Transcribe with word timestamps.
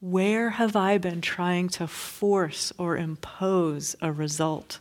Where 0.00 0.50
have 0.50 0.76
I 0.76 0.96
been 0.98 1.20
trying 1.20 1.68
to 1.70 1.88
force 1.88 2.72
or 2.78 2.96
impose 2.96 3.96
a 4.00 4.12
result? 4.12 4.78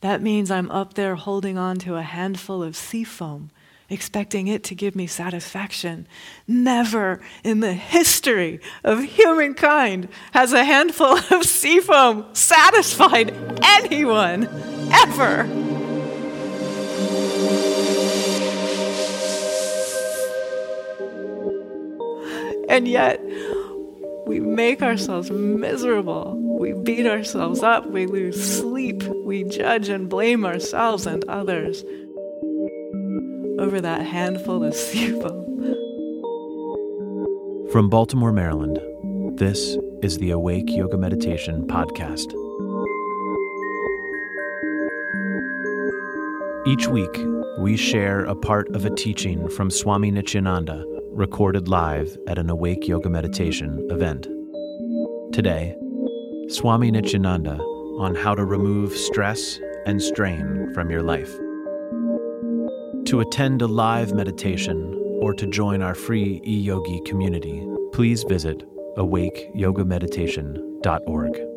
That 0.00 0.22
means 0.22 0.50
I'm 0.50 0.70
up 0.70 0.94
there 0.94 1.14
holding 1.14 1.58
on 1.58 1.76
to 1.80 1.96
a 1.96 2.02
handful 2.02 2.62
of 2.62 2.74
sea 2.74 3.04
foam, 3.04 3.50
expecting 3.90 4.48
it 4.48 4.64
to 4.64 4.74
give 4.74 4.96
me 4.96 5.06
satisfaction. 5.06 6.06
Never 6.46 7.20
in 7.44 7.60
the 7.60 7.74
history 7.74 8.60
of 8.82 9.04
humankind 9.04 10.08
has 10.32 10.54
a 10.54 10.64
handful 10.64 11.18
of 11.30 11.44
sea 11.44 11.80
foam 11.80 12.24
satisfied 12.32 13.34
anyone, 13.62 14.48
ever. 14.90 15.40
And 22.70 22.86
yet, 22.86 23.20
we 24.28 24.40
make 24.40 24.82
ourselves 24.82 25.30
miserable. 25.30 26.36
We 26.60 26.74
beat 26.74 27.06
ourselves 27.06 27.62
up. 27.62 27.86
We 27.86 28.04
lose 28.04 28.58
sleep. 28.58 29.02
We 29.24 29.44
judge 29.44 29.88
and 29.88 30.06
blame 30.06 30.44
ourselves 30.44 31.06
and 31.06 31.24
others 31.24 31.82
over 33.58 33.80
that 33.80 34.02
handful 34.02 34.62
of 34.62 34.74
sebum. 34.74 35.46
From 37.72 37.88
Baltimore, 37.88 38.32
Maryland, 38.32 38.78
this 39.38 39.78
is 40.02 40.18
the 40.18 40.30
Awake 40.30 40.68
Yoga 40.68 40.98
Meditation 40.98 41.66
Podcast. 41.66 42.34
Each 46.66 46.86
week, 46.86 47.18
we 47.60 47.78
share 47.78 48.24
a 48.26 48.34
part 48.34 48.68
of 48.76 48.84
a 48.84 48.90
teaching 48.90 49.48
from 49.48 49.70
Swami 49.70 50.10
Nityananda 50.10 50.84
recorded 51.18 51.66
live 51.66 52.16
at 52.28 52.38
an 52.38 52.48
Awake 52.48 52.86
Yoga 52.86 53.10
Meditation 53.10 53.84
event. 53.90 54.28
Today, 55.32 55.74
Swami 56.48 56.92
Nityananda 56.92 57.58
on 57.98 58.14
how 58.14 58.36
to 58.36 58.44
remove 58.44 58.92
stress 58.92 59.58
and 59.84 60.00
strain 60.00 60.72
from 60.74 60.90
your 60.90 61.02
life. 61.02 61.36
To 63.06 63.18
attend 63.18 63.62
a 63.62 63.66
live 63.66 64.14
meditation 64.14 64.94
or 65.20 65.34
to 65.34 65.48
join 65.48 65.82
our 65.82 65.96
free 65.96 66.40
e-yogi 66.46 67.00
community, 67.04 67.66
please 67.92 68.22
visit 68.22 68.62
awakeyogameditation.org. 68.96 71.47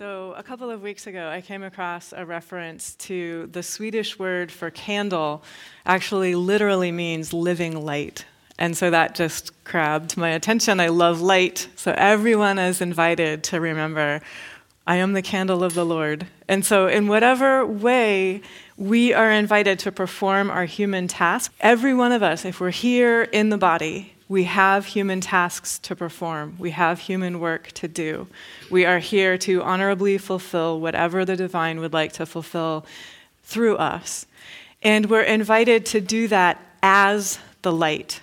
So, 0.00 0.32
a 0.34 0.42
couple 0.42 0.70
of 0.70 0.80
weeks 0.80 1.06
ago, 1.06 1.28
I 1.28 1.42
came 1.42 1.62
across 1.62 2.14
a 2.16 2.24
reference 2.24 2.94
to 3.00 3.50
the 3.52 3.62
Swedish 3.62 4.18
word 4.18 4.50
for 4.50 4.70
candle, 4.70 5.42
actually, 5.84 6.34
literally 6.34 6.90
means 6.90 7.34
living 7.34 7.84
light. 7.84 8.24
And 8.58 8.74
so 8.74 8.88
that 8.88 9.14
just 9.14 9.52
grabbed 9.62 10.16
my 10.16 10.30
attention. 10.30 10.80
I 10.80 10.88
love 10.88 11.20
light. 11.20 11.68
So, 11.76 11.92
everyone 11.98 12.58
is 12.58 12.80
invited 12.80 13.44
to 13.44 13.60
remember 13.60 14.22
I 14.86 14.96
am 14.96 15.12
the 15.12 15.20
candle 15.20 15.62
of 15.62 15.74
the 15.74 15.84
Lord. 15.84 16.26
And 16.48 16.64
so, 16.64 16.86
in 16.86 17.06
whatever 17.06 17.66
way 17.66 18.40
we 18.78 19.12
are 19.12 19.30
invited 19.30 19.78
to 19.80 19.92
perform 19.92 20.50
our 20.50 20.64
human 20.64 21.08
task, 21.08 21.52
every 21.60 21.92
one 21.92 22.12
of 22.12 22.22
us, 22.22 22.46
if 22.46 22.58
we're 22.58 22.70
here 22.70 23.24
in 23.24 23.50
the 23.50 23.58
body, 23.58 24.14
we 24.30 24.44
have 24.44 24.86
human 24.86 25.20
tasks 25.20 25.76
to 25.80 25.96
perform. 25.96 26.54
We 26.56 26.70
have 26.70 27.00
human 27.00 27.40
work 27.40 27.72
to 27.72 27.88
do. 27.88 28.28
We 28.70 28.86
are 28.86 29.00
here 29.00 29.36
to 29.38 29.60
honorably 29.60 30.18
fulfill 30.18 30.78
whatever 30.78 31.24
the 31.24 31.34
divine 31.34 31.80
would 31.80 31.92
like 31.92 32.12
to 32.12 32.24
fulfill 32.24 32.86
through 33.42 33.76
us. 33.78 34.26
And 34.82 35.10
we're 35.10 35.22
invited 35.22 35.84
to 35.86 36.00
do 36.00 36.28
that 36.28 36.64
as 36.80 37.40
the 37.62 37.72
light. 37.72 38.22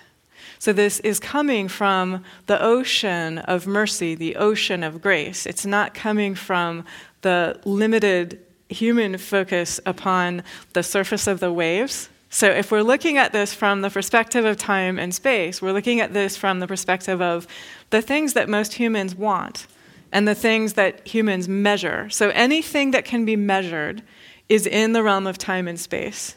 So, 0.58 0.72
this 0.72 0.98
is 1.00 1.20
coming 1.20 1.68
from 1.68 2.24
the 2.46 2.60
ocean 2.60 3.38
of 3.40 3.66
mercy, 3.66 4.14
the 4.14 4.36
ocean 4.36 4.82
of 4.82 5.02
grace. 5.02 5.44
It's 5.44 5.66
not 5.66 5.92
coming 5.92 6.34
from 6.34 6.86
the 7.20 7.60
limited 7.66 8.40
human 8.70 9.18
focus 9.18 9.78
upon 9.84 10.42
the 10.72 10.82
surface 10.82 11.26
of 11.26 11.38
the 11.38 11.52
waves 11.52 12.08
so, 12.30 12.50
if 12.50 12.70
we're 12.70 12.82
looking 12.82 13.16
at 13.16 13.32
this 13.32 13.54
from 13.54 13.80
the 13.80 13.88
perspective 13.88 14.44
of 14.44 14.58
time 14.58 14.98
and 14.98 15.14
space, 15.14 15.62
we're 15.62 15.72
looking 15.72 16.00
at 16.00 16.12
this 16.12 16.36
from 16.36 16.60
the 16.60 16.66
perspective 16.66 17.22
of 17.22 17.46
the 17.88 18.02
things 18.02 18.34
that 18.34 18.50
most 18.50 18.74
humans 18.74 19.14
want 19.14 19.66
and 20.12 20.28
the 20.28 20.34
things 20.34 20.74
that 20.74 21.06
humans 21.08 21.48
measure. 21.48 22.10
So, 22.10 22.28
anything 22.30 22.90
that 22.90 23.06
can 23.06 23.24
be 23.24 23.34
measured 23.34 24.02
is 24.48 24.66
in 24.66 24.92
the 24.92 25.02
realm 25.02 25.26
of 25.26 25.38
time 25.38 25.66
and 25.66 25.80
space, 25.80 26.36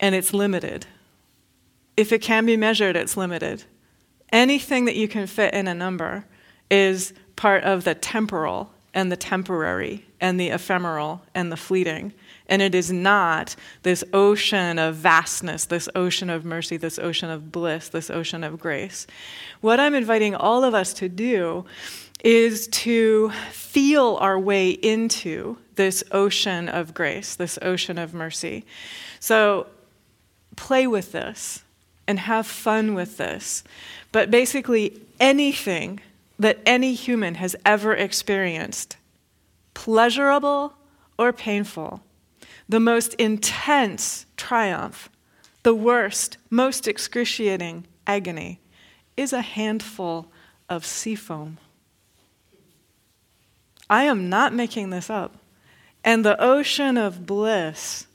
and 0.00 0.12
it's 0.12 0.34
limited. 0.34 0.86
If 1.96 2.12
it 2.12 2.20
can 2.20 2.44
be 2.44 2.56
measured, 2.56 2.96
it's 2.96 3.16
limited. 3.16 3.62
Anything 4.32 4.86
that 4.86 4.96
you 4.96 5.06
can 5.06 5.28
fit 5.28 5.54
in 5.54 5.68
a 5.68 5.74
number 5.74 6.24
is 6.68 7.12
part 7.36 7.62
of 7.62 7.84
the 7.84 7.94
temporal 7.94 8.73
and 8.94 9.10
the 9.10 9.16
temporary 9.16 10.06
and 10.20 10.40
the 10.40 10.48
ephemeral 10.48 11.20
and 11.34 11.52
the 11.52 11.56
fleeting. 11.56 12.14
And 12.46 12.62
it 12.62 12.74
is 12.74 12.92
not 12.92 13.56
this 13.82 14.04
ocean 14.12 14.78
of 14.78 14.94
vastness, 14.94 15.64
this 15.64 15.88
ocean 15.94 16.30
of 16.30 16.44
mercy, 16.44 16.76
this 16.76 16.98
ocean 16.98 17.28
of 17.28 17.50
bliss, 17.50 17.88
this 17.88 18.08
ocean 18.08 18.44
of 18.44 18.60
grace. 18.60 19.06
What 19.60 19.80
I'm 19.80 19.94
inviting 19.94 20.34
all 20.34 20.62
of 20.62 20.74
us 20.74 20.94
to 20.94 21.08
do 21.08 21.64
is 22.22 22.68
to 22.68 23.30
feel 23.50 24.16
our 24.20 24.38
way 24.38 24.70
into 24.70 25.58
this 25.74 26.04
ocean 26.12 26.68
of 26.68 26.94
grace, 26.94 27.34
this 27.34 27.58
ocean 27.60 27.98
of 27.98 28.14
mercy. 28.14 28.64
So 29.20 29.66
play 30.56 30.86
with 30.86 31.12
this 31.12 31.64
and 32.06 32.18
have 32.20 32.46
fun 32.46 32.94
with 32.94 33.16
this. 33.16 33.64
But 34.12 34.30
basically, 34.30 35.00
anything 35.18 36.00
that 36.38 36.58
any 36.66 36.94
human 36.94 37.36
has 37.36 37.56
ever 37.64 37.94
experienced, 37.94 38.96
pleasurable 39.72 40.74
or 41.18 41.32
painful, 41.32 42.02
the 42.68 42.80
most 42.80 43.14
intense 43.14 44.26
triumph, 44.36 45.10
the 45.62 45.74
worst, 45.74 46.38
most 46.50 46.88
excruciating 46.88 47.86
agony, 48.06 48.60
is 49.16 49.32
a 49.32 49.42
handful 49.42 50.30
of 50.68 50.84
sea 50.84 51.14
foam. 51.14 51.58
I 53.88 54.04
am 54.04 54.28
not 54.28 54.52
making 54.52 54.90
this 54.90 55.10
up. 55.10 55.36
And 56.02 56.24
the 56.24 56.40
ocean 56.40 56.96
of 56.96 57.26
bliss 57.26 58.06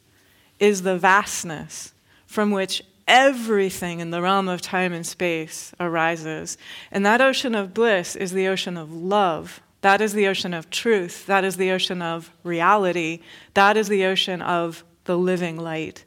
is 0.60 0.84
the 0.84 0.98
vastness 0.98 1.94
from 2.28 2.52
which 2.52 2.84
everything 3.10 4.00
in 4.00 4.12
the 4.12 4.22
realm 4.22 4.48
of 4.48 4.62
time 4.62 4.94
and 4.94 5.06
space 5.06 5.74
arises. 5.80 6.58
And 6.92 7.06
that 7.06 7.20
ocean 7.20 7.56
of 7.56 7.74
bliss 7.74 8.16
is 8.16 8.32
the 8.32 8.48
ocean 8.48 8.78
of 8.78 8.94
love. 8.94 9.62
That 9.82 10.00
is 10.00 10.14
the 10.14 10.28
ocean 10.28 10.54
of 10.54 10.70
truth. 10.70 11.26
That 11.26 11.44
is 11.44 11.58
the 11.58 11.72
ocean 11.72 12.02
of 12.02 12.32
reality. 12.44 13.22
That 13.56 13.76
is 13.76 13.90
the 13.90 14.06
ocean 14.06 14.42
of 14.42 14.84
the 15.06 15.18
living 15.18 15.58
light. 15.58 16.06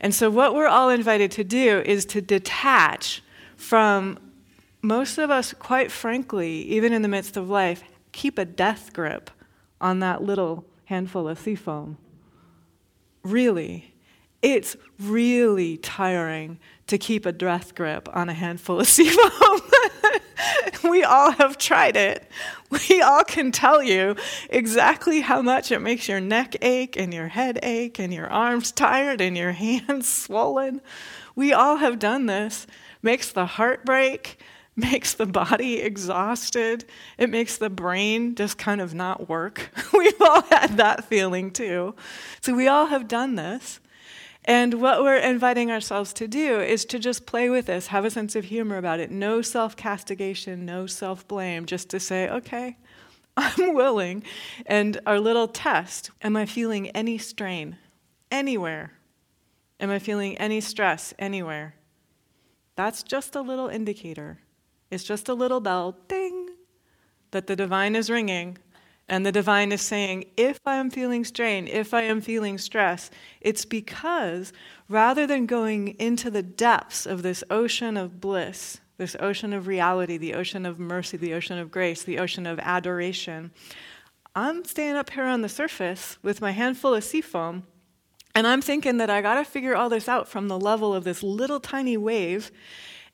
And 0.00 0.14
so, 0.14 0.30
what 0.30 0.54
we're 0.54 0.66
all 0.66 0.88
invited 0.88 1.30
to 1.32 1.44
do 1.44 1.80
is 1.84 2.04
to 2.06 2.20
detach 2.20 3.22
from 3.56 4.18
most 4.80 5.18
of 5.18 5.30
us, 5.30 5.52
quite 5.52 5.92
frankly, 5.92 6.62
even 6.62 6.92
in 6.92 7.02
the 7.02 7.08
midst 7.08 7.36
of 7.36 7.48
life, 7.48 7.84
keep 8.10 8.38
a 8.38 8.44
death 8.44 8.92
grip 8.92 9.30
on 9.80 10.00
that 10.00 10.22
little 10.22 10.64
handful 10.86 11.28
of 11.28 11.38
sea 11.38 11.54
foam. 11.54 11.98
Really, 13.22 13.91
it's 14.42 14.76
really 14.98 15.76
tiring 15.78 16.58
to 16.88 16.98
keep 16.98 17.24
a 17.24 17.32
death 17.32 17.74
grip 17.74 18.08
on 18.12 18.28
a 18.28 18.34
handful 18.34 18.80
of 18.80 18.86
sea 18.88 19.10
we 20.82 21.04
all 21.04 21.30
have 21.32 21.58
tried 21.58 21.96
it. 21.96 22.28
We 22.70 23.02
all 23.02 23.24
can 23.24 23.52
tell 23.52 23.82
you 23.82 24.16
exactly 24.50 25.20
how 25.20 25.42
much 25.42 25.72
it 25.72 25.80
makes 25.80 26.08
your 26.08 26.20
neck 26.20 26.56
ache 26.62 26.96
and 26.96 27.12
your 27.12 27.28
head 27.28 27.58
ache 27.62 27.98
and 27.98 28.12
your 28.12 28.28
arms 28.28 28.72
tired 28.72 29.20
and 29.20 29.36
your 29.36 29.52
hands 29.64 30.08
swollen. 30.08 30.80
We 31.34 31.52
all 31.52 31.76
have 31.76 31.98
done 31.98 32.26
this. 32.26 32.66
Makes 33.02 33.32
the 33.32 33.46
heart 33.46 33.84
break, 33.84 34.38
makes 34.76 35.14
the 35.14 35.26
body 35.26 35.80
exhausted, 35.80 36.84
it 37.18 37.30
makes 37.30 37.56
the 37.56 37.70
brain 37.70 38.34
just 38.34 38.58
kind 38.58 38.80
of 38.80 38.94
not 38.94 39.28
work. 39.28 39.70
We've 39.92 40.20
all 40.20 40.42
had 40.42 40.76
that 40.76 41.06
feeling 41.06 41.50
too. 41.50 41.94
So 42.40 42.54
we 42.54 42.68
all 42.68 42.86
have 42.86 43.08
done 43.08 43.34
this. 43.34 43.80
And 44.44 44.80
what 44.80 45.02
we're 45.02 45.16
inviting 45.16 45.70
ourselves 45.70 46.12
to 46.14 46.26
do 46.26 46.60
is 46.60 46.84
to 46.86 46.98
just 46.98 47.26
play 47.26 47.48
with 47.48 47.66
this, 47.66 47.88
have 47.88 48.04
a 48.04 48.10
sense 48.10 48.34
of 48.34 48.46
humor 48.46 48.76
about 48.76 48.98
it, 48.98 49.10
no 49.10 49.40
self 49.40 49.76
castigation, 49.76 50.66
no 50.66 50.86
self 50.86 51.26
blame, 51.28 51.64
just 51.64 51.88
to 51.90 52.00
say, 52.00 52.28
okay, 52.28 52.76
I'm 53.36 53.74
willing. 53.74 54.24
And 54.66 55.00
our 55.06 55.20
little 55.20 55.48
test 55.48 56.10
am 56.22 56.36
I 56.36 56.46
feeling 56.46 56.88
any 56.90 57.18
strain 57.18 57.76
anywhere? 58.30 58.92
Am 59.78 59.90
I 59.90 59.98
feeling 59.98 60.36
any 60.38 60.60
stress 60.60 61.14
anywhere? 61.18 61.74
That's 62.74 63.02
just 63.02 63.36
a 63.36 63.42
little 63.42 63.68
indicator. 63.68 64.38
It's 64.90 65.04
just 65.04 65.28
a 65.28 65.34
little 65.34 65.60
bell, 65.60 65.96
ding, 66.08 66.50
that 67.30 67.46
the 67.46 67.56
divine 67.56 67.96
is 67.96 68.10
ringing. 68.10 68.58
And 69.08 69.26
the 69.26 69.32
divine 69.32 69.72
is 69.72 69.82
saying, 69.82 70.26
if 70.36 70.60
I 70.64 70.76
am 70.76 70.88
feeling 70.90 71.24
strain, 71.24 71.66
if 71.66 71.92
I 71.92 72.02
am 72.02 72.20
feeling 72.20 72.56
stress, 72.56 73.10
it's 73.40 73.64
because 73.64 74.52
rather 74.88 75.26
than 75.26 75.46
going 75.46 75.88
into 75.98 76.30
the 76.30 76.42
depths 76.42 77.04
of 77.04 77.22
this 77.22 77.44
ocean 77.50 77.96
of 77.96 78.20
bliss, 78.20 78.80
this 78.98 79.16
ocean 79.18 79.52
of 79.52 79.66
reality, 79.66 80.16
the 80.16 80.34
ocean 80.34 80.64
of 80.64 80.78
mercy, 80.78 81.16
the 81.16 81.34
ocean 81.34 81.58
of 81.58 81.70
grace, 81.70 82.02
the 82.02 82.18
ocean 82.18 82.46
of 82.46 82.58
adoration, 82.60 83.50
I'm 84.34 84.64
staying 84.64 84.96
up 84.96 85.10
here 85.10 85.24
on 85.24 85.42
the 85.42 85.48
surface 85.48 86.16
with 86.22 86.40
my 86.40 86.52
handful 86.52 86.94
of 86.94 87.04
sea 87.04 87.20
foam, 87.20 87.64
and 88.34 88.46
I'm 88.46 88.62
thinking 88.62 88.96
that 88.96 89.10
I 89.10 89.20
got 89.20 89.34
to 89.34 89.44
figure 89.44 89.76
all 89.76 89.90
this 89.90 90.08
out 90.08 90.26
from 90.26 90.48
the 90.48 90.58
level 90.58 90.94
of 90.94 91.04
this 91.04 91.22
little 91.22 91.60
tiny 91.60 91.98
wave. 91.98 92.50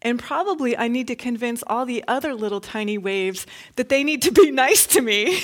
And 0.00 0.19
probably 0.19 0.77
I 0.77 0.87
need 0.87 1.09
to 1.09 1.17
convince 1.17 1.65
all 1.67 1.85
the 1.85 2.05
other 2.06 2.33
little 2.33 2.61
tiny 2.61 2.99
waves 2.99 3.47
that 3.75 3.89
they 3.89 4.05
need 4.05 4.23
to 4.23 4.31
be 4.31 4.50
nice 4.65 4.87
to 4.89 5.00
me. 5.00 5.41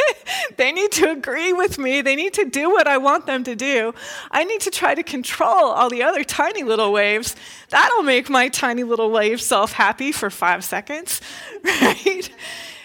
they 0.56 0.72
need 0.72 0.90
to 0.92 1.10
agree 1.10 1.52
with 1.52 1.78
me. 1.78 2.00
They 2.00 2.16
need 2.16 2.34
to 2.34 2.44
do 2.44 2.70
what 2.70 2.88
I 2.88 2.98
want 2.98 3.26
them 3.26 3.44
to 3.44 3.54
do. 3.54 3.94
I 4.30 4.44
need 4.44 4.60
to 4.62 4.70
try 4.70 4.94
to 4.94 5.04
control 5.04 5.70
all 5.70 5.88
the 5.88 6.02
other 6.02 6.24
tiny 6.24 6.64
little 6.64 6.92
waves. 6.92 7.36
That'll 7.68 8.02
make 8.02 8.28
my 8.28 8.48
tiny 8.48 8.82
little 8.82 9.10
wave 9.10 9.40
self 9.40 9.72
happy 9.72 10.10
for 10.10 10.30
five 10.30 10.64
seconds, 10.64 11.20
right? 11.64 12.28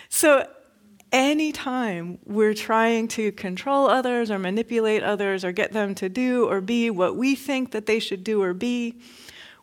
So, 0.10 0.48
anytime 1.12 2.20
we're 2.26 2.54
trying 2.54 3.08
to 3.08 3.32
control 3.32 3.88
others 3.88 4.30
or 4.30 4.38
manipulate 4.38 5.04
others 5.04 5.46
or 5.46 5.52
get 5.54 5.72
them 5.72 5.96
to 5.96 6.10
do 6.10 6.46
or 6.50 6.60
be 6.60 6.90
what 6.90 7.16
we 7.16 7.34
think 7.34 7.72
that 7.72 7.86
they 7.86 7.98
should 7.98 8.24
do 8.24 8.42
or 8.44 8.54
be, 8.54 9.00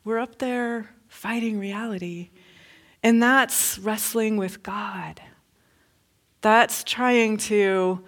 we're 0.04 0.18
up 0.18 0.38
there 0.38 0.90
fighting 1.14 1.58
reality. 1.58 2.30
And 3.02 3.22
that's 3.22 3.78
wrestling 3.78 4.36
with 4.36 4.62
God. 4.62 5.20
That's 6.40 6.84
trying 6.84 7.36
to 7.38 8.00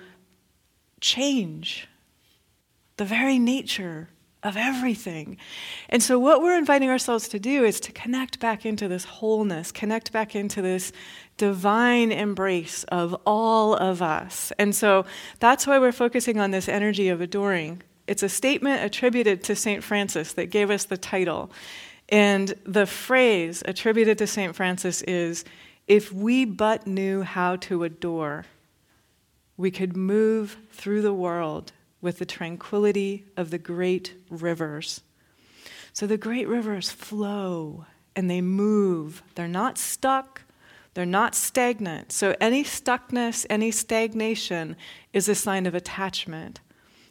change 1.01 1.89
the 2.97 3.05
very 3.05 3.39
nature 3.39 4.09
of 4.43 4.57
everything. 4.57 5.39
And 5.89 6.03
so, 6.03 6.19
what 6.19 6.43
we're 6.43 6.57
inviting 6.57 6.89
ourselves 6.89 7.29
to 7.29 7.39
do 7.39 7.65
is 7.65 7.81
to 7.81 7.93
connect 7.93 8.39
back 8.39 8.67
into 8.67 8.89
this 8.89 9.05
wholeness, 9.05 9.73
connect 9.73 10.13
back 10.13 10.37
into 10.37 10.63
this 10.63 10.93
divine 11.37 12.13
embrace 12.13 12.85
of 12.85 13.15
all 13.27 13.75
of 13.75 14.03
us. 14.03 14.53
And 14.59 14.75
so, 14.75 15.05
that's 15.41 15.67
why 15.67 15.79
we're 15.79 15.93
focusing 15.93 16.39
on 16.39 16.51
this 16.51 16.69
energy 16.69 17.09
of 17.09 17.21
adoring. 17.21 17.83
It's 18.07 18.23
a 18.23 18.29
statement 18.29 18.85
attributed 18.85 19.43
to 19.45 19.57
St. 19.57 19.83
Francis 19.83 20.33
that 20.35 20.51
gave 20.51 20.71
us 20.71 20.85
the 20.85 20.97
title. 20.97 21.51
And 22.09 22.55
the 22.65 22.87
phrase 22.87 23.63
attributed 23.67 24.19
to 24.19 24.27
St. 24.27 24.55
Francis 24.55 25.03
is 25.03 25.45
if 25.87 26.13
we 26.13 26.45
but 26.45 26.87
knew 26.87 27.23
how 27.23 27.57
to 27.57 27.85
adore, 27.85 28.45
we 29.57 29.71
could 29.71 29.97
move 29.97 30.57
through 30.71 31.03
the 31.03 31.15
world 31.15 31.73
with 32.01 32.19
the 32.19 32.27
tranquility 32.27 33.25
of 33.37 33.51
the 33.51 33.59
great 33.59 34.15
rivers. 34.31 35.01
So 35.93 36.07
the 36.07 36.19
great 36.19 36.47
rivers 36.47 36.91
flow 36.91 37.87
and 38.15 38.31
they 38.31 38.41
move. 38.41 39.23
They're 39.35 39.49
not 39.49 39.79
stuck, 39.79 40.43
they're 40.95 41.07
not 41.07 41.35
stagnant. 41.35 42.13
So 42.13 42.35
any 42.41 42.65
stuckness, 42.65 43.47
any 43.51 43.71
stagnation 43.71 44.77
is 45.13 45.29
a 45.29 45.35
sign 45.35 45.67
of 45.67 45.75
attachment. 45.75 46.61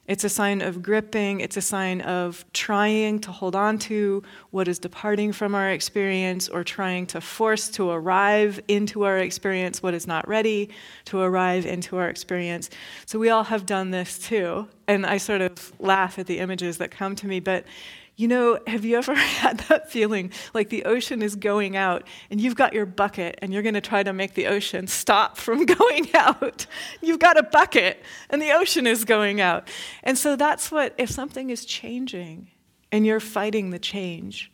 It's 0.08 0.24
a 0.24 0.30
sign 0.30 0.62
of 0.62 0.84
gripping, 0.84 1.40
it's 1.40 1.58
a 1.58 1.62
sign 1.62 2.02
of 2.02 2.46
trying 2.54 3.20
to 3.22 3.32
hold 3.32 3.56
on 3.56 3.80
to 3.80 4.22
what 4.52 4.68
is 4.68 4.78
departing 4.78 5.32
from 5.32 5.56
our 5.56 5.72
experience 5.72 6.48
or 6.48 6.64
trying 6.64 7.08
to 7.08 7.22
force 7.22 7.70
to 7.70 7.90
arrive 7.90 8.60
into 8.68 9.04
our 9.04 9.18
experience 9.18 9.82
what 9.82 9.96
is 9.96 10.06
not 10.06 10.28
ready 10.28 10.70
to 11.06 11.20
arrive 11.20 11.66
into 11.66 11.98
our 11.98 12.08
experience. 12.08 12.70
So 13.08 13.18
we 13.18 13.30
all 13.30 13.46
have 13.46 13.66
done 13.66 13.90
this 13.90 14.20
too. 14.20 14.68
And 14.88 15.06
I 15.08 15.18
sort 15.18 15.42
of 15.42 15.74
laugh 15.80 16.20
at 16.20 16.28
the 16.28 16.38
images 16.38 16.78
that 16.78 16.92
come 16.92 17.16
to 17.16 17.28
me, 17.28 17.40
but 17.40 17.66
you 18.16 18.28
know, 18.28 18.60
have 18.66 18.86
you 18.86 18.98
ever 18.98 19.14
had 19.16 19.60
that 19.62 19.92
feeling 19.92 20.32
like 20.54 20.70
the 20.70 20.86
ocean 20.86 21.22
is 21.22 21.36
going 21.36 21.76
out 21.76 22.04
and 22.30 22.40
you've 22.40 22.56
got 22.56 22.74
your 22.74 22.86
bucket 22.86 23.38
and 23.42 23.54
you're 23.54 23.64
going 23.64 23.76
to 23.76 23.82
try 23.82 24.04
to 24.04 24.14
make 24.14 24.34
the 24.34 24.48
ocean 24.48 24.88
stop 24.88 25.38
from 25.46 25.66
going 25.66 26.14
out? 26.16 26.66
You've 27.02 27.20
got 27.20 27.38
a 27.38 27.44
bucket 27.44 28.02
and 28.30 28.42
the 28.42 28.52
ocean 28.52 28.88
is 28.88 29.06
going 29.06 29.42
out. 29.42 29.68
And 30.04 30.18
so 30.18 30.36
that's 30.36 30.72
what, 30.72 30.94
if 30.98 31.10
something 31.10 31.50
is 31.50 31.66
changing 31.66 32.50
and 32.92 33.06
you're 33.06 33.20
fighting 33.20 33.72
the 33.72 33.80
change, 33.80 34.52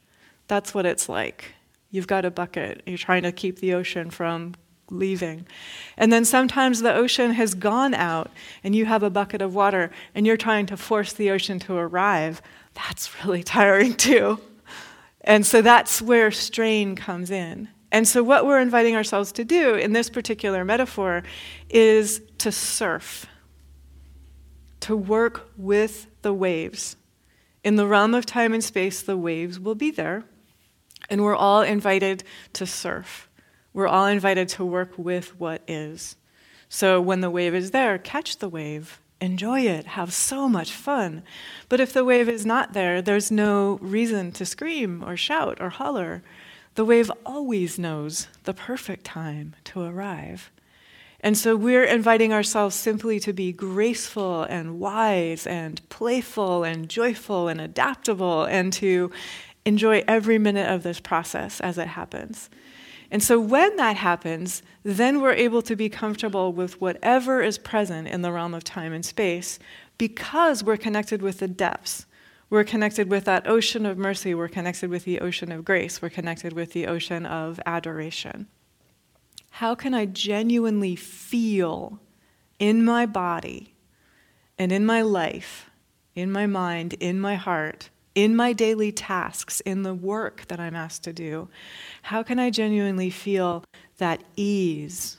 that's 0.47 0.73
what 0.73 0.85
it's 0.85 1.07
like. 1.07 1.53
You've 1.91 2.07
got 2.07 2.25
a 2.25 2.31
bucket, 2.31 2.83
you're 2.85 2.97
trying 2.97 3.23
to 3.23 3.31
keep 3.31 3.59
the 3.59 3.73
ocean 3.73 4.09
from 4.09 4.55
leaving. 4.89 5.45
And 5.97 6.11
then 6.11 6.25
sometimes 6.25 6.81
the 6.81 6.93
ocean 6.93 7.31
has 7.31 7.53
gone 7.53 7.93
out 7.93 8.29
and 8.63 8.75
you 8.75 8.85
have 8.85 9.03
a 9.03 9.09
bucket 9.09 9.41
of 9.41 9.55
water 9.55 9.91
and 10.13 10.25
you're 10.25 10.37
trying 10.37 10.65
to 10.67 10.77
force 10.77 11.13
the 11.13 11.31
ocean 11.31 11.59
to 11.59 11.75
arrive 11.75 12.41
that's 12.73 13.23
really 13.23 13.43
tiring 13.43 13.93
too. 13.93 14.39
And 15.21 15.45
so 15.45 15.61
that's 15.61 16.01
where 16.01 16.31
strain 16.31 16.95
comes 16.95 17.29
in. 17.29 17.69
And 17.91 18.07
so, 18.07 18.23
what 18.23 18.45
we're 18.45 18.61
inviting 18.61 18.95
ourselves 18.95 19.31
to 19.33 19.43
do 19.43 19.75
in 19.75 19.91
this 19.91 20.09
particular 20.09 20.63
metaphor 20.63 21.23
is 21.69 22.21
to 22.37 22.51
surf, 22.51 23.25
to 24.79 24.95
work 24.95 25.49
with 25.57 26.07
the 26.21 26.33
waves. 26.33 26.95
In 27.63 27.75
the 27.75 27.85
realm 27.85 28.13
of 28.13 28.25
time 28.25 28.53
and 28.53 28.63
space, 28.63 29.01
the 29.01 29.17
waves 29.17 29.59
will 29.59 29.75
be 29.75 29.91
there, 29.91 30.23
and 31.09 31.21
we're 31.21 31.35
all 31.35 31.61
invited 31.61 32.23
to 32.53 32.65
surf. 32.65 33.29
We're 33.73 33.87
all 33.87 34.05
invited 34.05 34.47
to 34.49 34.65
work 34.65 34.93
with 34.97 35.37
what 35.37 35.61
is. 35.67 36.15
So, 36.69 37.01
when 37.01 37.19
the 37.19 37.29
wave 37.29 37.53
is 37.53 37.71
there, 37.71 37.97
catch 37.97 38.37
the 38.37 38.49
wave 38.49 39.01
enjoy 39.21 39.61
it, 39.61 39.85
have 39.85 40.11
so 40.11 40.49
much 40.49 40.71
fun. 40.71 41.23
But 41.69 41.79
if 41.79 41.93
the 41.93 42.03
wave 42.03 42.27
is 42.27 42.45
not 42.45 42.73
there, 42.73 43.01
there's 43.01 43.31
no 43.31 43.77
reason 43.81 44.31
to 44.33 44.45
scream 44.45 45.03
or 45.05 45.15
shout 45.15 45.59
or 45.61 45.69
holler. 45.69 46.23
The 46.75 46.85
wave 46.85 47.11
always 47.25 47.77
knows 47.77 48.27
the 48.43 48.53
perfect 48.53 49.05
time 49.05 49.55
to 49.65 49.81
arrive. 49.81 50.51
And 51.23 51.37
so 51.37 51.55
we're 51.55 51.83
inviting 51.83 52.33
ourselves 52.33 52.75
simply 52.75 53.19
to 53.19 53.31
be 53.31 53.53
graceful 53.53 54.43
and 54.43 54.79
wise 54.79 55.45
and 55.45 55.87
playful 55.89 56.63
and 56.63 56.89
joyful 56.89 57.47
and 57.47 57.61
adaptable 57.61 58.45
and 58.45 58.73
to 58.73 59.11
enjoy 59.63 60.03
every 60.07 60.39
minute 60.39 60.67
of 60.67 60.81
this 60.81 60.99
process 60.99 61.61
as 61.61 61.77
it 61.77 61.89
happens. 61.89 62.49
And 63.11 63.21
so 63.21 63.39
when 63.41 63.75
that 63.75 63.97
happens, 63.97 64.63
then 64.83 65.21
we're 65.21 65.33
able 65.33 65.61
to 65.63 65.75
be 65.75 65.89
comfortable 65.89 66.53
with 66.53 66.79
whatever 66.79 67.41
is 67.41 67.57
present 67.57 68.07
in 68.07 68.21
the 68.21 68.31
realm 68.31 68.53
of 68.53 68.63
time 68.63 68.93
and 68.93 69.05
space 69.05 69.59
because 69.97 70.63
we're 70.63 70.77
connected 70.77 71.21
with 71.21 71.39
the 71.39 71.47
depths. 71.49 72.05
We're 72.49 72.63
connected 72.63 73.09
with 73.09 73.25
that 73.25 73.47
ocean 73.47 73.85
of 73.85 73.97
mercy. 73.97 74.33
We're 74.33 74.47
connected 74.47 74.89
with 74.89 75.03
the 75.03 75.19
ocean 75.19 75.51
of 75.51 75.65
grace. 75.65 76.01
We're 76.01 76.09
connected 76.09 76.53
with 76.53 76.71
the 76.71 76.87
ocean 76.87 77.25
of 77.25 77.59
adoration. 77.65 78.47
How 79.51 79.75
can 79.75 79.93
I 79.93 80.05
genuinely 80.05 80.95
feel 80.95 81.99
in 82.59 82.85
my 82.85 83.05
body 83.05 83.75
and 84.57 84.71
in 84.71 84.85
my 84.85 85.01
life, 85.01 85.69
in 86.15 86.31
my 86.31 86.45
mind, 86.45 86.93
in 86.93 87.19
my 87.19 87.35
heart, 87.35 87.89
in 88.13 88.35
my 88.35 88.53
daily 88.53 88.91
tasks, 88.91 89.61
in 89.61 89.83
the 89.83 89.93
work 89.93 90.45
that 90.47 90.59
I'm 90.59 90.75
asked 90.75 91.03
to 91.05 91.13
do, 91.13 91.49
how 92.03 92.23
can 92.23 92.39
I 92.39 92.49
genuinely 92.49 93.09
feel 93.09 93.63
that 93.97 94.23
ease 94.35 95.17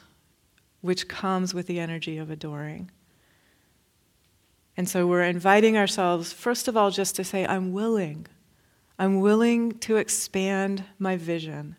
which 0.80 1.08
comes 1.08 1.54
with 1.54 1.66
the 1.66 1.80
energy 1.80 2.18
of 2.18 2.30
adoring? 2.30 2.90
And 4.76 4.88
so 4.88 5.06
we're 5.06 5.22
inviting 5.22 5.76
ourselves, 5.76 6.32
first 6.32 6.68
of 6.68 6.76
all, 6.76 6.90
just 6.90 7.16
to 7.16 7.24
say, 7.24 7.46
I'm 7.46 7.72
willing. 7.72 8.26
I'm 8.98 9.20
willing 9.20 9.72
to 9.80 9.96
expand 9.96 10.84
my 10.98 11.16
vision. 11.16 11.76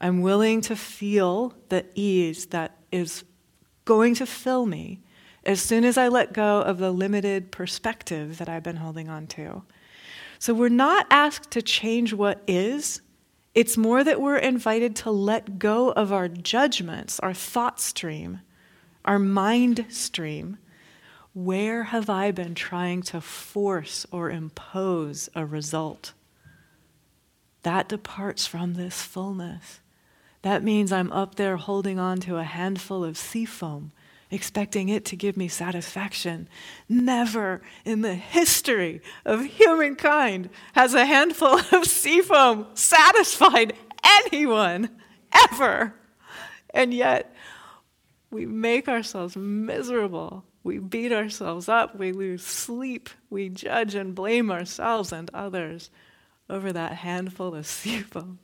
I'm 0.00 0.22
willing 0.22 0.60
to 0.62 0.76
feel 0.76 1.54
the 1.68 1.84
ease 1.94 2.46
that 2.46 2.76
is 2.90 3.24
going 3.84 4.14
to 4.16 4.26
fill 4.26 4.66
me 4.66 5.00
as 5.44 5.60
soon 5.60 5.84
as 5.84 5.96
I 5.96 6.08
let 6.08 6.32
go 6.32 6.60
of 6.60 6.78
the 6.78 6.90
limited 6.90 7.50
perspective 7.50 8.38
that 8.38 8.48
I've 8.48 8.62
been 8.62 8.76
holding 8.76 9.08
on 9.08 9.26
to. 9.28 9.62
So 10.40 10.54
we're 10.54 10.70
not 10.70 11.06
asked 11.10 11.50
to 11.50 11.60
change 11.60 12.14
what 12.14 12.42
is. 12.46 13.02
It's 13.54 13.76
more 13.76 14.02
that 14.02 14.22
we're 14.22 14.38
invited 14.38 14.96
to 14.96 15.10
let 15.10 15.58
go 15.58 15.92
of 15.92 16.14
our 16.14 16.28
judgments, 16.28 17.20
our 17.20 17.34
thought 17.34 17.78
stream, 17.78 18.40
our 19.04 19.18
mind 19.18 19.84
stream. 19.90 20.56
Where 21.34 21.84
have 21.84 22.08
I 22.08 22.30
been 22.30 22.54
trying 22.54 23.02
to 23.02 23.20
force 23.20 24.06
or 24.10 24.30
impose 24.30 25.28
a 25.34 25.44
result? 25.44 26.14
That 27.62 27.90
departs 27.90 28.46
from 28.46 28.74
this 28.74 29.02
fullness. 29.02 29.80
That 30.40 30.64
means 30.64 30.90
I'm 30.90 31.12
up 31.12 31.34
there 31.34 31.58
holding 31.58 31.98
on 31.98 32.18
to 32.20 32.38
a 32.38 32.44
handful 32.44 33.04
of 33.04 33.18
sea 33.18 33.44
foam 33.44 33.92
expecting 34.30 34.88
it 34.88 35.04
to 35.06 35.16
give 35.16 35.36
me 35.36 35.48
satisfaction. 35.48 36.48
Never 36.88 37.62
in 37.84 38.02
the 38.02 38.14
history 38.14 39.02
of 39.24 39.44
humankind 39.44 40.50
has 40.74 40.94
a 40.94 41.06
handful 41.06 41.60
of 41.72 41.86
sea 41.86 42.20
foam 42.20 42.66
satisfied 42.74 43.74
anyone, 44.02 44.90
ever. 45.32 45.94
And 46.72 46.94
yet, 46.94 47.34
We 48.30 48.46
make 48.46 48.88
ourselves 48.88 49.36
miserable. 49.36 50.44
We 50.62 50.78
beat 50.78 51.12
ourselves 51.12 51.68
up. 51.68 51.96
We 51.96 52.12
lose 52.12 52.44
sleep. 52.44 53.10
We 53.28 53.48
judge 53.48 53.94
and 53.94 54.14
blame 54.14 54.50
ourselves 54.50 55.12
and 55.12 55.30
others 55.34 55.90
over 56.48 56.72
that 56.72 56.92
handful 56.92 57.54
of 57.54 57.64
sebum. 57.66 58.38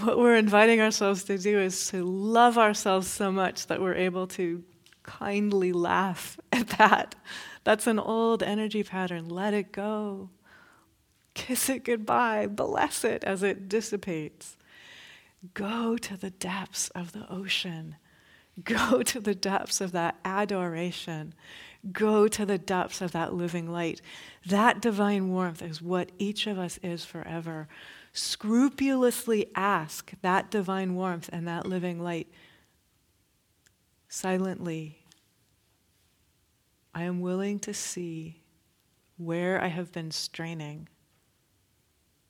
What 0.00 0.18
we're 0.18 0.36
inviting 0.36 0.80
ourselves 0.80 1.24
to 1.24 1.36
do 1.36 1.60
is 1.60 1.88
to 1.88 2.02
love 2.04 2.56
ourselves 2.56 3.06
so 3.08 3.30
much 3.30 3.66
that 3.66 3.80
we're 3.80 3.94
able 3.94 4.26
to 4.28 4.64
kindly 5.02 5.72
laugh 5.72 6.38
at 6.52 6.68
that. 6.78 7.14
That's 7.64 7.86
an 7.86 7.98
old 7.98 8.42
energy 8.42 8.82
pattern. 8.82 9.28
Let 9.28 9.54
it 9.54 9.72
go. 9.72 10.30
Kiss 11.34 11.68
it 11.68 11.84
goodbye. 11.84 12.46
Bless 12.46 13.04
it 13.04 13.24
as 13.24 13.42
it 13.42 13.68
dissipates. 13.68 14.56
Go 15.54 15.96
to 15.96 16.16
the 16.16 16.30
depths 16.30 16.88
of 16.90 17.12
the 17.12 17.30
ocean. 17.30 17.96
Go 18.62 19.02
to 19.04 19.20
the 19.20 19.34
depths 19.34 19.80
of 19.80 19.92
that 19.92 20.16
adoration. 20.24 21.34
Go 21.90 22.28
to 22.28 22.46
the 22.46 22.58
depths 22.58 23.00
of 23.00 23.12
that 23.12 23.34
living 23.34 23.70
light. 23.70 24.00
That 24.46 24.80
divine 24.80 25.30
warmth 25.30 25.62
is 25.62 25.82
what 25.82 26.12
each 26.18 26.46
of 26.46 26.58
us 26.58 26.78
is 26.82 27.04
forever. 27.04 27.66
Scrupulously 28.12 29.46
ask 29.54 30.12
that 30.22 30.50
divine 30.50 30.94
warmth 30.94 31.28
and 31.32 31.48
that 31.48 31.66
living 31.66 32.00
light 32.00 32.28
silently. 34.12 34.98
I 36.94 37.04
am 37.04 37.22
willing 37.22 37.58
to 37.60 37.72
see 37.72 38.42
where 39.16 39.58
I 39.58 39.68
have 39.68 39.90
been 39.90 40.10
straining. 40.10 40.90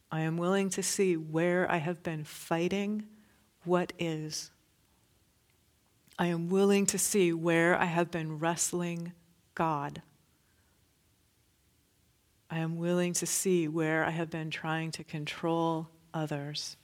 I 0.09 0.21
am 0.21 0.37
willing 0.37 0.71
to 0.71 0.83
see 0.83 1.17
where 1.17 1.69
I 1.69 1.79
have 1.79 2.01
been 2.05 2.23
fighting 2.23 3.09
what 3.65 3.93
is. 3.99 4.53
I 6.17 6.27
am 6.27 6.49
willing 6.49 6.87
to 6.87 6.99
see 6.99 7.33
where 7.33 7.77
I 7.77 7.87
have 7.87 8.13
been 8.13 8.39
wrestling 8.39 9.13
God. 9.57 10.03
I 12.49 12.59
am 12.59 12.77
willing 12.77 13.13
to 13.15 13.27
see 13.27 13.67
where 13.67 14.05
I 14.05 14.11
have 14.11 14.31
been 14.31 14.51
trying 14.51 14.93
to 14.93 15.03
control 15.03 15.89
others. 16.15 16.77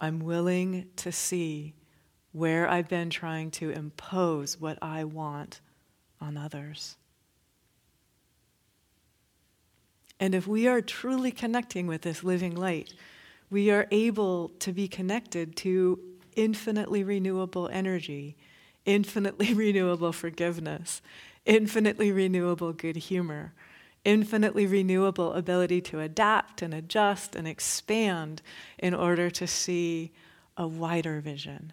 I'm 0.00 0.18
willing 0.18 0.88
to 0.96 1.12
see 1.12 1.74
where 2.34 2.68
I've 2.68 2.88
been 2.88 3.10
trying 3.10 3.52
to 3.52 3.70
impose 3.70 4.60
what 4.60 4.76
I 4.82 5.04
want 5.04 5.60
on 6.20 6.36
others. 6.36 6.96
And 10.18 10.34
if 10.34 10.46
we 10.46 10.66
are 10.66 10.80
truly 10.80 11.30
connecting 11.30 11.86
with 11.86 12.02
this 12.02 12.24
living 12.24 12.56
light, 12.56 12.92
we 13.50 13.70
are 13.70 13.86
able 13.92 14.48
to 14.58 14.72
be 14.72 14.88
connected 14.88 15.54
to 15.58 16.00
infinitely 16.34 17.04
renewable 17.04 17.68
energy, 17.68 18.36
infinitely 18.84 19.54
renewable 19.54 20.12
forgiveness, 20.12 21.02
infinitely 21.46 22.10
renewable 22.10 22.72
good 22.72 22.96
humor, 22.96 23.52
infinitely 24.04 24.66
renewable 24.66 25.34
ability 25.34 25.80
to 25.82 26.00
adapt 26.00 26.62
and 26.62 26.74
adjust 26.74 27.36
and 27.36 27.46
expand 27.46 28.42
in 28.76 28.92
order 28.92 29.30
to 29.30 29.46
see 29.46 30.10
a 30.56 30.66
wider 30.66 31.20
vision, 31.20 31.72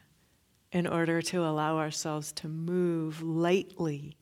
in 0.71 0.87
order 0.87 1.21
to 1.21 1.43
allow 1.43 1.77
ourselves 1.77 2.31
to 2.31 2.47
move 2.47 3.21
lightly 3.21 4.15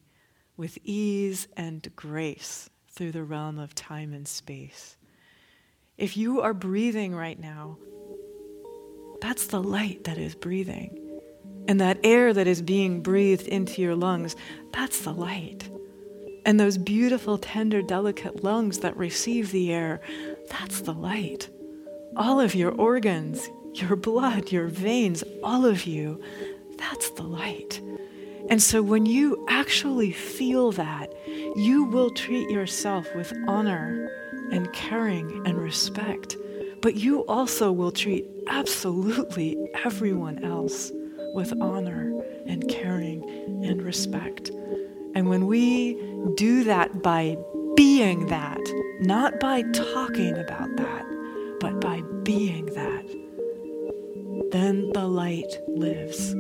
with 0.58 0.78
ease 0.84 1.48
and 1.56 1.96
grace 1.96 2.70
through 2.90 3.12
the 3.12 3.24
realm 3.24 3.60
of 3.60 3.76
time 3.76 4.14
and 4.14 4.28
space. 4.28 4.98
If 5.98 6.18
you 6.18 6.42
are 6.42 6.54
breathing 6.54 7.16
right 7.16 7.40
now, 7.40 7.78
that's 9.22 9.48
the 9.48 9.62
light 9.62 10.06
that 10.06 10.18
is 10.18 10.36
breathing. 10.36 11.22
And 11.68 11.80
that 11.82 12.00
air 12.04 12.34
that 12.34 12.48
is 12.48 12.62
being 12.62 13.02
breathed 13.02 13.48
into 13.48 13.82
your 13.82 13.96
lungs, 13.96 14.36
that's 14.74 15.02
the 15.02 15.14
light. 15.14 15.70
And 16.46 16.60
those 16.60 16.78
beautiful, 16.78 17.38
tender, 17.38 17.82
delicate 17.82 18.44
lungs 18.44 18.80
that 18.80 18.98
receive 18.98 19.52
the 19.52 19.72
air, 19.72 20.02
that's 20.50 20.82
the 20.82 20.94
light. 20.94 21.50
All 22.16 22.40
of 22.40 22.56
your 22.56 22.72
organs, 22.72 23.48
your 23.76 23.96
blood, 23.96 24.52
your 24.52 24.68
veins, 24.68 25.24
all 25.44 25.66
of 25.66 25.86
you, 25.86 26.22
that's 26.78 27.10
the 27.12 27.24
light. 27.24 27.82
And 28.50 28.62
so 28.62 28.82
when 28.82 29.06
you 29.06 29.46
actually 29.50 30.12
feel 30.12 30.72
that, 30.74 31.14
you 31.56 31.84
will 31.84 32.10
treat 32.10 32.50
yourself 32.50 33.08
with 33.16 33.32
honor 33.48 34.10
and 34.52 34.72
caring 34.74 35.46
and 35.46 35.58
respect. 35.58 36.36
But 36.82 36.96
you 36.96 37.26
also 37.26 37.72
will 37.72 37.92
treat 37.92 38.26
absolutely 38.48 39.58
everyone 39.84 40.44
else 40.44 40.92
with 41.34 41.54
honor 41.62 42.24
and 42.48 42.68
caring 42.68 43.24
and 43.64 43.82
respect. 43.84 44.50
And 45.16 45.30
when 45.30 45.46
we 45.46 45.96
do 46.36 46.64
that 46.64 47.04
by 47.04 47.38
being 47.76 48.28
that, 48.28 48.60
not 49.02 49.40
by 49.40 49.64
talking 49.74 50.38
about 50.38 50.76
that, 50.78 51.06
but 51.60 51.80
by 51.82 52.02
being 52.24 52.68
that, 52.68 53.06
then 54.52 54.92
the 54.94 55.08
light 55.08 55.60
lives. 55.68 56.34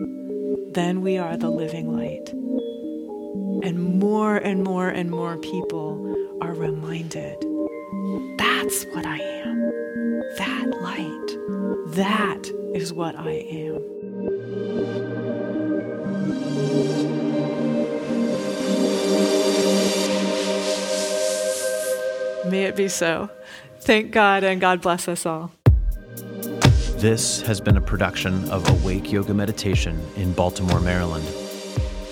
Then 0.73 1.01
we 1.01 1.17
are 1.17 1.37
the 1.37 1.49
living 1.49 1.95
light. 1.95 2.29
And 3.63 3.99
more 3.99 4.37
and 4.37 4.63
more 4.63 4.89
and 4.89 5.09
more 5.11 5.37
people 5.37 6.15
are 6.41 6.53
reminded 6.53 7.43
that's 8.37 8.85
what 8.93 9.05
I 9.05 9.17
am. 9.17 9.71
That 10.37 10.67
light. 10.81 11.95
That 11.95 12.47
is 12.73 12.93
what 12.93 13.15
I 13.15 13.31
am. 13.31 13.81
May 22.49 22.63
it 22.65 22.75
be 22.75 22.87
so. 22.87 23.29
Thank 23.81 24.11
God 24.11 24.43
and 24.43 24.61
God 24.61 24.81
bless 24.81 25.07
us 25.07 25.25
all. 25.25 25.51
This 26.99 27.39
has 27.43 27.61
been 27.61 27.77
a 27.77 27.81
production 27.81 28.49
of 28.49 28.69
Awake 28.69 29.09
Yoga 29.09 29.33
Meditation 29.33 29.97
in 30.17 30.33
Baltimore, 30.33 30.81
Maryland. 30.81 31.23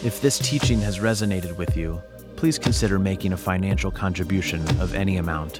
If 0.01 0.21
this 0.21 0.39
teaching 0.39 0.79
has 0.79 0.99
resonated 0.99 1.57
with 1.57 1.75
you, 1.75 2.01
please 2.37 2.57
consider 2.57 2.97
making 2.97 3.33
a 3.33 3.37
financial 3.37 3.91
contribution 3.91 4.61
of 4.79 4.95
any 4.95 5.17
amount. 5.17 5.59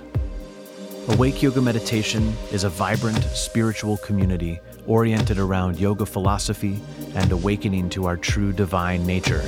Awake 1.10 1.44
Yoga 1.44 1.62
Meditation 1.62 2.38
is 2.54 2.64
a 2.64 2.70
vibrant 2.70 3.22
spiritual 3.26 3.98
community 3.98 4.62
oriented 4.86 5.40
around 5.40 5.78
yoga 5.78 6.06
philosophy 6.06 6.80
and 7.14 7.34
awakening 7.34 7.90
to 7.90 8.06
our 8.06 8.16
true 8.16 8.54
divine 8.54 9.06
nature. 9.06 9.44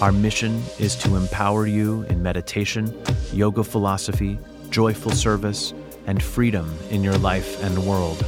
Our 0.00 0.12
mission 0.12 0.62
is 0.78 0.94
to 0.98 1.16
empower 1.16 1.66
you 1.66 2.02
in 2.02 2.22
meditation, 2.22 2.96
yoga 3.32 3.64
philosophy, 3.64 4.38
joyful 4.70 5.10
service, 5.10 5.74
and 6.06 6.22
freedom 6.22 6.72
in 6.90 7.02
your 7.02 7.18
life 7.18 7.60
and 7.64 7.84
world. 7.84 8.24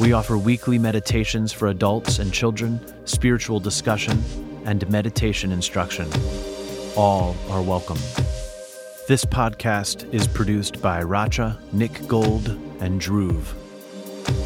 We 0.00 0.12
offer 0.12 0.38
weekly 0.38 0.78
meditations 0.78 1.52
for 1.52 1.66
adults 1.66 2.20
and 2.20 2.32
children, 2.32 2.80
spiritual 3.04 3.58
discussion, 3.58 4.22
and 4.64 4.88
meditation 4.88 5.50
instruction. 5.50 6.08
All 6.96 7.34
are 7.50 7.62
welcome. 7.62 7.98
This 9.08 9.24
podcast 9.24 10.08
is 10.14 10.28
produced 10.28 10.80
by 10.80 11.02
Racha, 11.02 11.58
Nick 11.72 12.06
Gold, 12.06 12.50
and 12.78 13.00
Dhruv. 13.00 13.42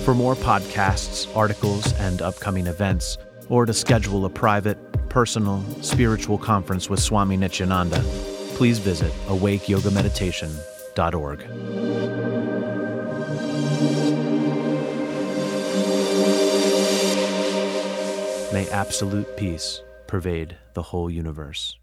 For 0.06 0.14
more 0.14 0.36
podcasts, 0.36 1.28
articles, 1.36 1.92
and 1.98 2.22
upcoming 2.22 2.66
events, 2.66 3.18
or 3.50 3.66
to 3.66 3.74
schedule 3.74 4.24
a 4.24 4.30
private, 4.30 4.78
personal, 5.10 5.62
spiritual 5.82 6.38
conference 6.38 6.88
with 6.88 7.00
Swami 7.00 7.36
Nityananda, 7.36 8.02
please 8.54 8.78
visit 8.78 9.12
awakeyogameditation.org. 9.26 11.91
May 18.52 18.68
absolute 18.68 19.34
peace 19.34 19.82
pervade 20.06 20.58
the 20.74 20.82
whole 20.82 21.08
universe. 21.08 21.78